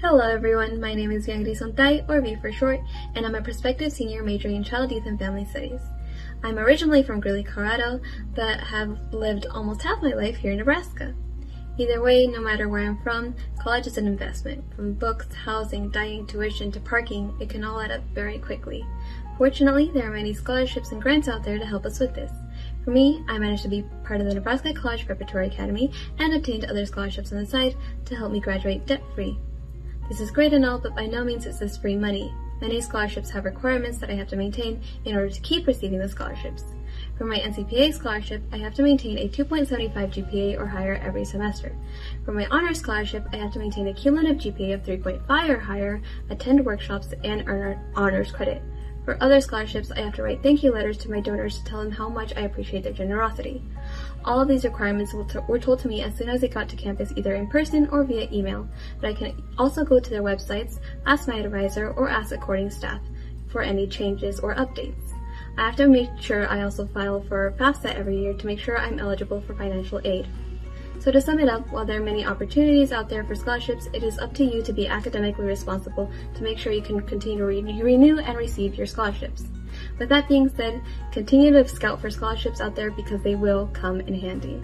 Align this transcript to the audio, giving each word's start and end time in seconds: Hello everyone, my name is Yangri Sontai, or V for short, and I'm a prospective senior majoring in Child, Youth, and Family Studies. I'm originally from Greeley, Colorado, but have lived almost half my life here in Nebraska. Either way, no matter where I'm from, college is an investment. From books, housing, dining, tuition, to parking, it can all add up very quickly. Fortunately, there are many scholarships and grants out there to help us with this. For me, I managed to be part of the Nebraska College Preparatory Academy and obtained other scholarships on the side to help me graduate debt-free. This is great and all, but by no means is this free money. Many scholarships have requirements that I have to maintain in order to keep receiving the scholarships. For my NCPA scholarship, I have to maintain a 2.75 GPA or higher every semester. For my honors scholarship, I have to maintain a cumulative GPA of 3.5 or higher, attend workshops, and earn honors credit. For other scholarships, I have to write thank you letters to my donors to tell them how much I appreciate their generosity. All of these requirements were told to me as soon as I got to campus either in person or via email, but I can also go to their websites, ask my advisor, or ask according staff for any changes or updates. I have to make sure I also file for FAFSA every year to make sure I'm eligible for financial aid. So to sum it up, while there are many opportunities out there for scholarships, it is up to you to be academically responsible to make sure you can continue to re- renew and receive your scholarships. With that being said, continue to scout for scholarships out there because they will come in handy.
Hello 0.00 0.20
everyone, 0.20 0.80
my 0.80 0.94
name 0.94 1.10
is 1.10 1.26
Yangri 1.26 1.58
Sontai, 1.58 2.08
or 2.08 2.20
V 2.20 2.36
for 2.36 2.52
short, 2.52 2.78
and 3.16 3.26
I'm 3.26 3.34
a 3.34 3.42
prospective 3.42 3.92
senior 3.92 4.22
majoring 4.22 4.54
in 4.54 4.62
Child, 4.62 4.92
Youth, 4.92 5.06
and 5.06 5.18
Family 5.18 5.44
Studies. 5.44 5.80
I'm 6.44 6.56
originally 6.56 7.02
from 7.02 7.18
Greeley, 7.18 7.42
Colorado, 7.42 8.00
but 8.32 8.60
have 8.60 8.96
lived 9.12 9.46
almost 9.46 9.82
half 9.82 10.00
my 10.00 10.12
life 10.12 10.36
here 10.36 10.52
in 10.52 10.58
Nebraska. 10.58 11.16
Either 11.78 12.00
way, 12.00 12.28
no 12.28 12.40
matter 12.40 12.68
where 12.68 12.82
I'm 12.86 13.02
from, 13.02 13.34
college 13.58 13.88
is 13.88 13.98
an 13.98 14.06
investment. 14.06 14.62
From 14.76 14.94
books, 14.94 15.34
housing, 15.34 15.90
dining, 15.90 16.28
tuition, 16.28 16.70
to 16.70 16.80
parking, 16.80 17.34
it 17.40 17.50
can 17.50 17.64
all 17.64 17.80
add 17.80 17.90
up 17.90 18.02
very 18.14 18.38
quickly. 18.38 18.86
Fortunately, 19.36 19.90
there 19.92 20.08
are 20.08 20.14
many 20.14 20.32
scholarships 20.32 20.92
and 20.92 21.02
grants 21.02 21.26
out 21.26 21.42
there 21.42 21.58
to 21.58 21.66
help 21.66 21.84
us 21.84 21.98
with 21.98 22.14
this. 22.14 22.30
For 22.84 22.92
me, 22.92 23.24
I 23.26 23.36
managed 23.38 23.64
to 23.64 23.68
be 23.68 23.84
part 24.04 24.20
of 24.20 24.28
the 24.28 24.34
Nebraska 24.34 24.72
College 24.72 25.06
Preparatory 25.06 25.48
Academy 25.48 25.90
and 26.20 26.34
obtained 26.34 26.66
other 26.66 26.86
scholarships 26.86 27.32
on 27.32 27.38
the 27.38 27.46
side 27.46 27.74
to 28.04 28.14
help 28.14 28.30
me 28.30 28.38
graduate 28.38 28.86
debt-free. 28.86 29.36
This 30.08 30.20
is 30.20 30.30
great 30.30 30.54
and 30.54 30.64
all, 30.64 30.78
but 30.78 30.94
by 30.96 31.06
no 31.06 31.22
means 31.22 31.44
is 31.44 31.58
this 31.58 31.76
free 31.76 31.94
money. 31.94 32.32
Many 32.62 32.80
scholarships 32.80 33.28
have 33.30 33.44
requirements 33.44 33.98
that 33.98 34.08
I 34.08 34.14
have 34.14 34.28
to 34.28 34.36
maintain 34.36 34.80
in 35.04 35.14
order 35.14 35.28
to 35.28 35.40
keep 35.42 35.66
receiving 35.66 35.98
the 35.98 36.08
scholarships. 36.08 36.64
For 37.18 37.24
my 37.24 37.38
NCPA 37.38 37.92
scholarship, 37.92 38.42
I 38.50 38.56
have 38.56 38.74
to 38.74 38.82
maintain 38.82 39.18
a 39.18 39.28
2.75 39.28 39.92
GPA 39.92 40.58
or 40.58 40.66
higher 40.66 40.94
every 40.94 41.26
semester. 41.26 41.76
For 42.24 42.32
my 42.32 42.46
honors 42.46 42.78
scholarship, 42.78 43.26
I 43.32 43.36
have 43.36 43.52
to 43.52 43.58
maintain 43.58 43.88
a 43.88 43.92
cumulative 43.92 44.38
GPA 44.38 44.74
of 44.74 44.82
3.5 44.82 45.48
or 45.50 45.58
higher, 45.58 46.00
attend 46.30 46.64
workshops, 46.64 47.12
and 47.22 47.46
earn 47.46 47.78
honors 47.94 48.32
credit. 48.32 48.62
For 49.08 49.16
other 49.22 49.40
scholarships, 49.40 49.90
I 49.90 50.00
have 50.00 50.14
to 50.16 50.22
write 50.22 50.42
thank 50.42 50.62
you 50.62 50.70
letters 50.70 50.98
to 50.98 51.10
my 51.10 51.20
donors 51.20 51.56
to 51.56 51.64
tell 51.64 51.82
them 51.82 51.90
how 51.90 52.10
much 52.10 52.36
I 52.36 52.42
appreciate 52.42 52.84
their 52.84 52.92
generosity. 52.92 53.62
All 54.22 54.38
of 54.38 54.48
these 54.48 54.64
requirements 54.64 55.14
were 55.14 55.58
told 55.58 55.78
to 55.78 55.88
me 55.88 56.02
as 56.02 56.14
soon 56.14 56.28
as 56.28 56.44
I 56.44 56.48
got 56.48 56.68
to 56.68 56.76
campus 56.76 57.14
either 57.16 57.34
in 57.34 57.46
person 57.46 57.88
or 57.88 58.04
via 58.04 58.28
email, 58.30 58.68
but 59.00 59.08
I 59.08 59.14
can 59.14 59.42
also 59.56 59.82
go 59.82 59.98
to 59.98 60.10
their 60.10 60.22
websites, 60.22 60.78
ask 61.06 61.26
my 61.26 61.36
advisor, 61.36 61.92
or 61.92 62.10
ask 62.10 62.32
according 62.32 62.68
staff 62.68 63.00
for 63.46 63.62
any 63.62 63.86
changes 63.86 64.40
or 64.40 64.54
updates. 64.56 65.14
I 65.56 65.64
have 65.64 65.76
to 65.76 65.88
make 65.88 66.10
sure 66.20 66.46
I 66.46 66.62
also 66.62 66.86
file 66.86 67.22
for 67.22 67.52
FAFSA 67.52 67.94
every 67.94 68.18
year 68.18 68.34
to 68.34 68.46
make 68.46 68.60
sure 68.60 68.76
I'm 68.76 68.98
eligible 68.98 69.40
for 69.40 69.54
financial 69.54 70.02
aid. 70.04 70.28
So 71.00 71.12
to 71.12 71.20
sum 71.20 71.38
it 71.38 71.48
up, 71.48 71.70
while 71.70 71.84
there 71.84 72.00
are 72.00 72.04
many 72.04 72.26
opportunities 72.26 72.92
out 72.92 73.08
there 73.08 73.24
for 73.24 73.34
scholarships, 73.34 73.88
it 73.92 74.02
is 74.02 74.18
up 74.18 74.34
to 74.34 74.44
you 74.44 74.62
to 74.62 74.72
be 74.72 74.88
academically 74.88 75.44
responsible 75.44 76.10
to 76.34 76.42
make 76.42 76.58
sure 76.58 76.72
you 76.72 76.82
can 76.82 77.00
continue 77.02 77.38
to 77.38 77.44
re- 77.44 77.82
renew 77.82 78.18
and 78.18 78.36
receive 78.36 78.74
your 78.74 78.86
scholarships. 78.86 79.44
With 79.98 80.08
that 80.08 80.28
being 80.28 80.48
said, 80.48 80.82
continue 81.12 81.52
to 81.52 81.66
scout 81.68 82.00
for 82.00 82.10
scholarships 82.10 82.60
out 82.60 82.74
there 82.74 82.90
because 82.90 83.22
they 83.22 83.36
will 83.36 83.68
come 83.72 84.00
in 84.00 84.14
handy. 84.14 84.62